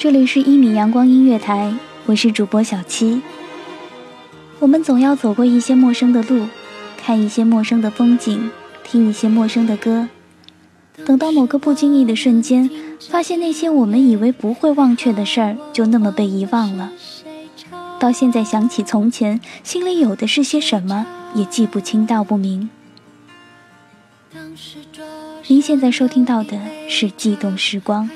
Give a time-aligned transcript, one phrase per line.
[0.00, 1.74] 这里是一米阳光音乐台，
[2.06, 3.20] 我是主播小七。
[4.58, 6.48] 我们总要走过一些陌生的路，
[6.96, 8.50] 看一些陌生的风景，
[8.82, 10.08] 听一些陌生的歌。
[11.04, 12.70] 等到某个不经意的瞬间，
[13.10, 16.90] 发现那些我们以为不会忘却的事儿，就那么被遗忘了。
[17.98, 22.70] 到现在想起从前，心里有的是些什么，也记不清道不明。
[25.48, 26.58] 您现在收听到的
[26.88, 28.08] 是《悸动时光》。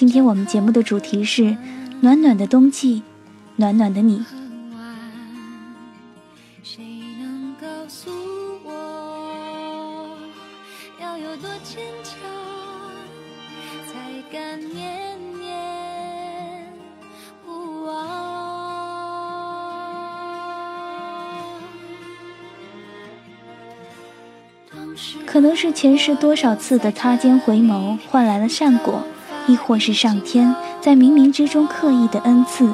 [0.00, 1.54] 今天我们节目的主题是
[2.00, 3.02] 暖暖的冬季，
[3.56, 4.24] 暖暖的你。
[25.26, 29.04] 可能是前世多少次的擦肩回眸换来了善果。
[29.50, 32.72] 亦或是上天在冥冥之中刻意的恩赐，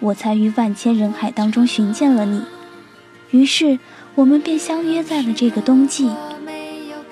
[0.00, 2.42] 我才于万千人海当中寻见了你。
[3.30, 3.78] 于是
[4.16, 6.10] 我们便相约在了这个冬季。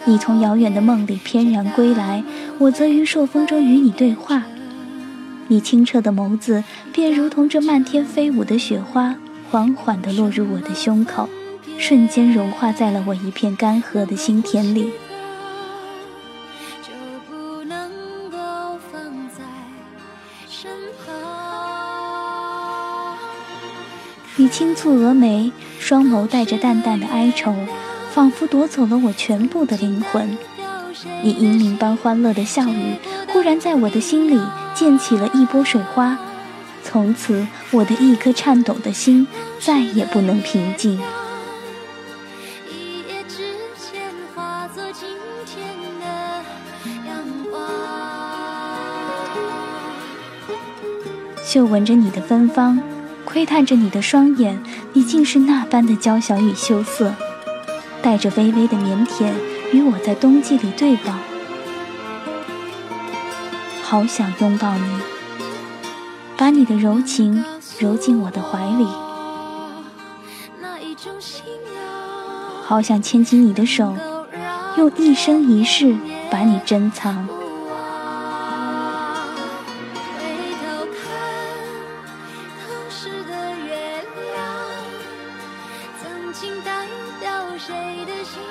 [0.04, 2.24] 你从遥远的梦里翩然归来，
[2.58, 4.42] 我则于朔风中与你对话。
[5.46, 9.14] 你清澈的眸子便如同这漫天飞舞的雪花，
[9.48, 11.28] 缓缓地落入我的胸口，
[11.78, 14.90] 瞬间融化在了我一片干涸的心田里。
[24.36, 27.54] 你轻蹙蛾眉，双眸带着淡淡的哀愁，
[28.10, 30.36] 仿佛夺走了我全部的灵魂。
[31.22, 32.96] 你银铃般欢乐的笑语，
[33.28, 34.40] 忽然在我的心里
[34.74, 36.18] 溅起了一波水花。
[36.82, 39.26] 从此，我的一颗颤抖的心
[39.60, 41.00] 再也不能平静。
[51.54, 52.80] 嗅闻着你的芬芳。
[53.24, 54.60] 窥探着你的双眼，
[54.92, 57.14] 你竟是那般的娇小与羞涩，
[58.02, 59.30] 带着微微的腼腆，
[59.70, 61.16] 与我在冬季里对望。
[63.84, 64.84] 好想拥抱你，
[66.36, 67.44] 把你的柔情
[67.78, 68.88] 揉进我的怀里。
[72.64, 73.94] 好想牵起你的手，
[74.76, 75.94] 用一生一世
[76.28, 77.28] 把你珍藏。
[83.10, 84.34] 的月亮
[86.00, 86.86] 曾经代
[87.20, 87.74] 表谁
[88.06, 88.42] 的心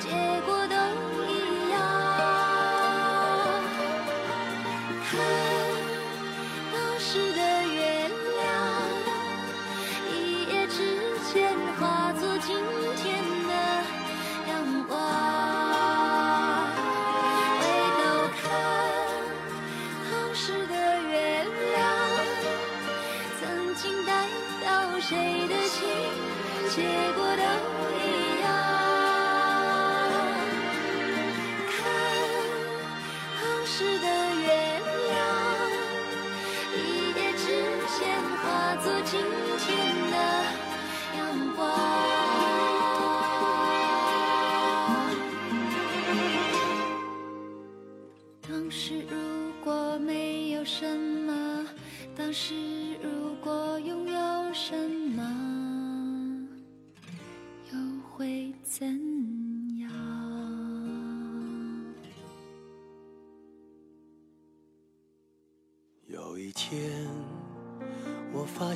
[0.00, 0.10] 结
[0.46, 0.77] 果都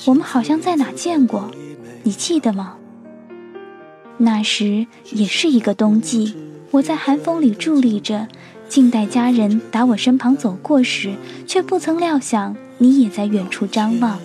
[0.05, 1.51] 我们好像在哪见过，
[2.03, 2.77] 你记得吗？
[4.19, 6.35] 那时也是一个冬季，
[6.71, 8.29] 我在寒风里伫立着，
[8.69, 11.15] 静待家人打我身旁走过时，
[11.47, 14.19] 却不曾料想你也在远处张望。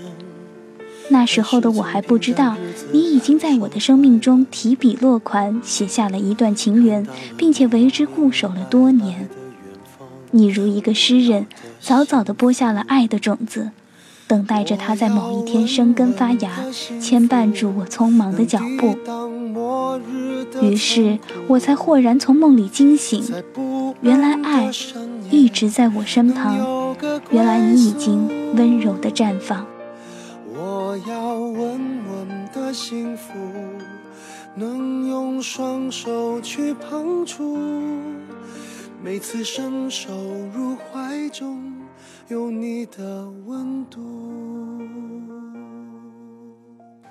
[1.09, 2.57] 那时候的我还不知道，
[2.91, 9.29] 你已经在我的生命中提笔落款，写下了一段情缘，并且为之固守了多年。
[10.31, 11.47] 你如一个诗人，
[11.79, 13.71] 早早地播下了爱的种子。
[14.27, 16.65] 等待着它在某一天生根发芽，
[16.99, 18.97] 牵绊住我匆忙的脚步。
[20.61, 21.17] 于是
[21.47, 23.23] 我才豁然从梦里惊醒，
[24.01, 24.69] 原来爱
[25.31, 26.93] 一直在我身旁，
[27.31, 29.65] 原来你已经温柔的绽放。
[30.53, 33.31] 我要稳稳的幸福，
[34.55, 37.57] 能用双手去碰触，
[39.03, 40.11] 每次伸手
[40.53, 41.73] 入怀中。
[42.29, 44.01] 有你的温度。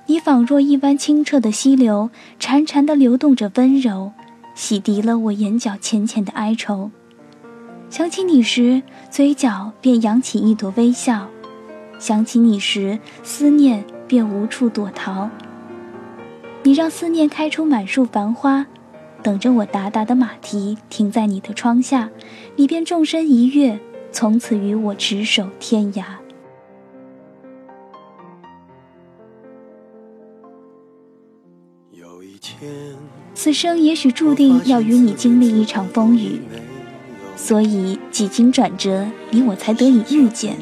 [0.05, 4.13] 你仿若一湾清澈的溪流，潺潺的流动着温柔，
[4.55, 6.91] 洗涤了我眼角浅浅的哀愁。
[7.89, 11.29] 想起你时，嘴角便扬起一朵微笑；
[11.99, 15.31] 想起你时，思念便无处躲逃。
[16.63, 18.67] 你让思念开出满树繁花，
[19.27, 22.11] 等着我达达的马蹄停在你的窗下，
[22.55, 23.77] 你便纵身一跃，
[24.13, 26.05] 从此与我执手天涯。
[31.91, 32.95] 有一天，
[33.35, 36.41] 此生也许注定要与你经历一场风雨。
[37.35, 40.55] 所以几经转折，你我才得以遇见。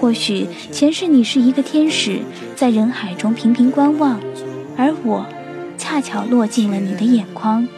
[0.00, 2.22] 或许前世你是一个天使，
[2.56, 4.18] 在人海中频频观望，
[4.76, 5.24] 而我
[5.88, 7.68] 恰巧落进了你的眼眶，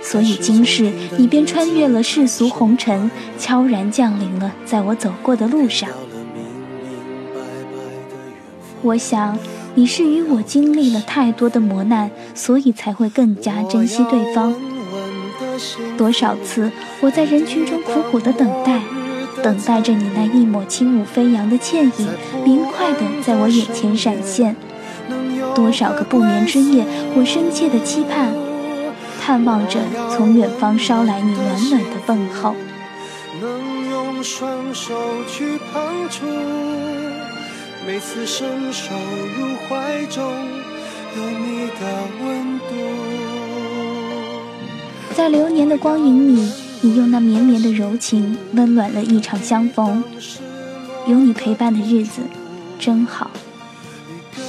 [0.00, 5.90] 所以今世你便穿越了世俗红尘，悄然降临了在我走过的路上。
[8.82, 9.36] 我想
[9.74, 14.54] 你是与我经历了太多的磨难，所以才会更加珍惜对方。
[15.96, 16.70] 多少次，
[17.00, 18.80] 我在人群中苦苦的等待，
[19.42, 22.08] 等待着你那一抹轻舞飞扬的倩影，
[22.44, 24.54] 明快的在我眼前闪现。
[25.58, 28.32] 多少个不眠之夜，我深切的期盼，
[29.20, 32.54] 盼望着从远方捎来你暖暖的问候。
[33.40, 34.94] 能用双手
[35.26, 36.26] 去碰触，
[37.84, 38.94] 每次伸手
[39.36, 40.22] 入怀中，
[41.16, 41.82] 有你的
[42.22, 42.76] 温度。
[45.16, 46.52] 在流年的光影里，
[46.82, 50.04] 你用那绵绵的柔情温暖了一场相逢。
[51.08, 52.20] 有你陪伴的日子，
[52.78, 53.32] 真好。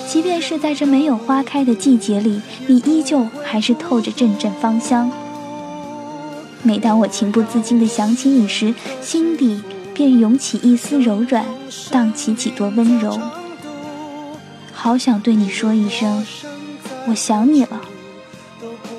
[0.10, 5.12] 即便是在这没有花开的季节里，你依旧还是透着阵阵芳香。
[6.64, 8.74] 每当我情不自禁地想起你时，
[9.04, 9.62] 心底
[9.94, 11.46] 便涌起一丝柔软，
[11.92, 13.20] 荡起几多温柔。
[14.74, 16.26] 好想对你说一声，
[17.08, 17.80] 我想你了。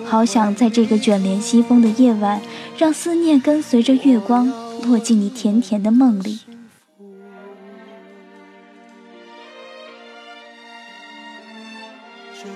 [0.04, 2.40] 好想在这个卷帘西风的夜晚，
[2.78, 4.52] 让思念跟随着月光
[4.86, 6.38] 落进你甜甜的梦里。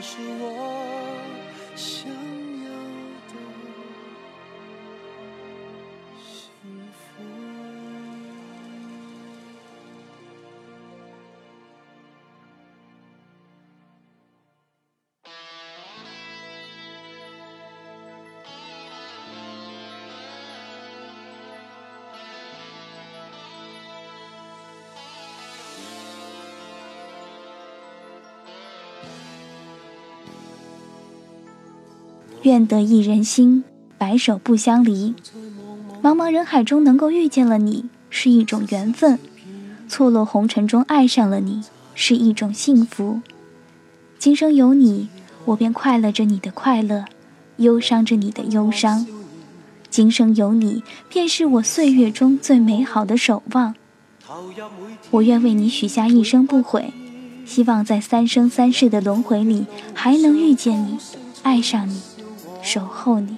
[0.06, 1.17] 是我
[1.75, 2.24] 想
[32.44, 33.64] 愿得一人心，
[33.96, 35.14] 白首不相离。
[36.02, 39.17] 茫茫人海中能够遇见了你，是一种缘分；
[39.88, 41.62] 错落红尘中爱上了你，
[41.94, 43.23] 是一种幸福。
[44.19, 45.08] 今生有你，
[45.46, 47.06] 我便快乐着你的快乐，
[47.56, 49.06] 忧伤着你的忧伤。
[49.88, 53.75] 今生有你，便是我岁月中最美好的守望。
[55.11, 56.93] 我愿为你许下一生不悔，
[57.46, 59.64] 希望在三生三世的轮回里，
[59.94, 60.99] 还能遇见你，
[61.43, 62.13] 爱上你。
[62.64, 63.37] 守候你，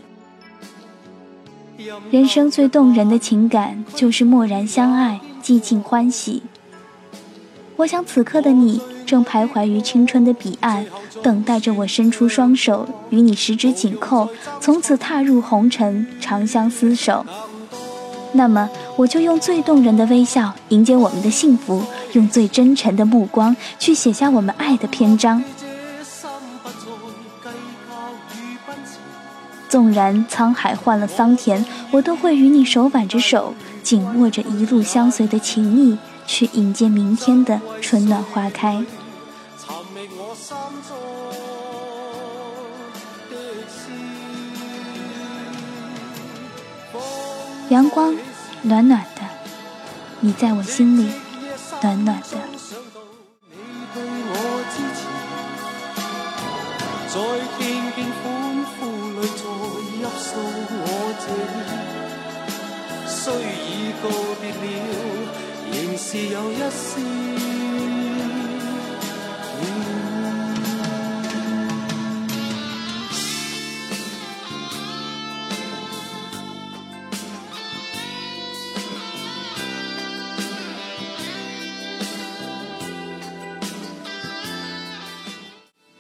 [2.12, 6.44] 人生最动人的情感就是蓦然相爱，寂静欢喜。
[7.74, 10.86] 我想此刻的你正徘徊于青春的彼岸，
[11.24, 14.28] 等待着我伸出双手与你十指紧扣，
[14.60, 17.26] 从此踏入红尘，长相厮守。
[18.32, 25.42] 那么，我就用最动人的微笑迎接我们的幸福，用最真诚的目光去写下我们爱的篇章。
[29.76, 33.52] 纵然沧海换了桑田，我都会与你手挽着手，
[33.82, 38.82] 紧握着一路相随的情谊，去迎接明天的春暖花开。
[47.68, 48.16] 阳光
[48.62, 49.20] 暖暖的，
[50.20, 51.10] 你在我心里
[51.82, 52.55] 暖暖的。
[63.40, 64.08] 已告
[64.40, 64.56] 别了，
[65.72, 67.00] 仍是有一丝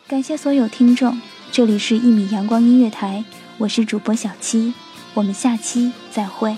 [0.08, 1.20] 感谢所有听众，
[1.52, 3.24] 这里是《一米阳光音乐台》，
[3.58, 4.72] 我是主播小七，
[5.12, 6.56] 我们下期再会。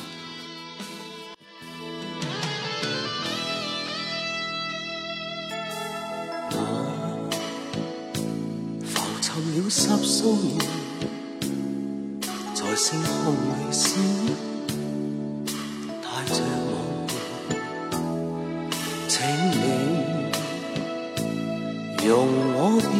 [22.08, 22.90] 容我别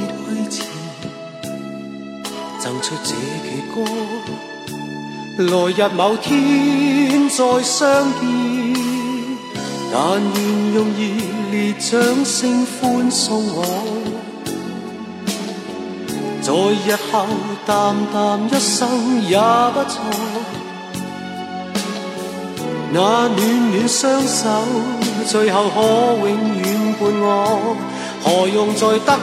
[0.50, 0.67] 去前，
[2.59, 3.77] 赠出这阙歌。
[5.38, 8.23] 来日某天再相见，
[9.91, 11.00] 但愿用热
[11.50, 13.57] 烈掌声欢送我。
[16.43, 17.27] 在日后
[17.65, 19.38] 淡淡一生也
[19.73, 19.97] 不错。
[22.93, 23.31] 那暖
[23.71, 24.49] 暖双手，
[25.27, 25.77] 最后可
[26.29, 26.67] 永远
[27.00, 27.77] 伴我，
[28.23, 29.15] 何用再得到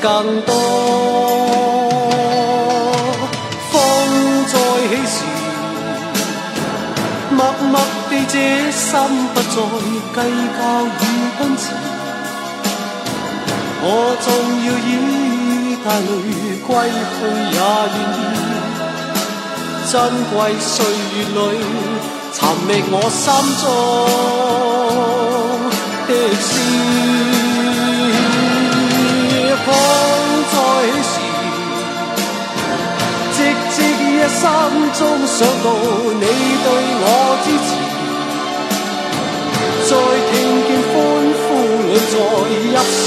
[0.00, 0.52] 更多？
[3.70, 3.74] 风
[4.46, 4.54] 再
[4.88, 5.16] 起时，
[7.30, 7.38] 默
[7.70, 7.74] 默
[8.08, 8.34] 地这
[8.72, 8.88] 心
[9.34, 9.46] 不再
[10.14, 10.18] 计
[10.58, 11.02] 较与
[11.38, 11.62] 奔驰。
[13.82, 13.84] 我
[14.20, 14.26] 纵
[14.66, 14.88] 要以
[15.84, 16.10] 带泪
[16.66, 16.68] 归
[17.16, 17.18] 去，
[17.50, 17.58] 也
[17.94, 18.20] 愿意。
[19.90, 19.92] 珍
[20.30, 20.72] 贵岁
[21.16, 21.34] 月里，
[22.32, 23.22] 寻觅我心
[23.60, 23.62] 中
[26.10, 26.50] 的诗。
[29.62, 29.68] 风
[30.50, 30.54] 再
[30.90, 31.14] 起时，
[33.34, 33.38] 寂
[33.72, 33.76] 寂
[34.16, 34.42] 夜心
[34.98, 35.66] 中想到
[36.18, 36.24] 你
[36.64, 36.66] 对
[37.02, 37.04] 我
[37.44, 37.68] 支持。
[39.86, 39.92] 在
[40.30, 40.32] 听
[40.66, 40.92] 见欢
[41.42, 41.46] 呼
[41.86, 42.72] 里，再泣。
[42.80, 43.02] 诉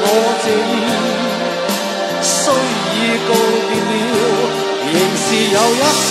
[0.00, 0.06] 我
[0.42, 0.74] 这意，
[2.22, 2.32] 虽
[2.94, 2.96] 已
[3.28, 3.30] 告
[3.68, 3.70] 别
[4.08, 4.16] 了。
[4.90, 6.08] 仍是有一丝，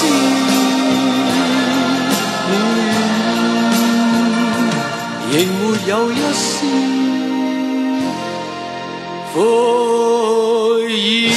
[5.30, 6.66] 仍没有一丝
[9.34, 11.37] 悔意